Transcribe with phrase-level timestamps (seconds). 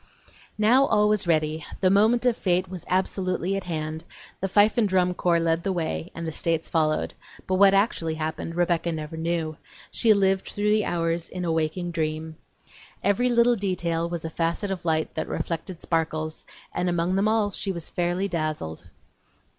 [0.27, 4.03] II Now all was ready; the moment of fate was absolutely at hand;
[4.39, 7.13] the fife and drum corps led the way and the States followed;
[7.45, 9.57] but what actually happened Rebecca never knew;
[9.91, 12.37] she lived through the hours in a waking dream.
[13.03, 17.51] Every little detail was a facet of light that reflected sparkles, and among them all
[17.51, 18.89] she was fairly dazzled.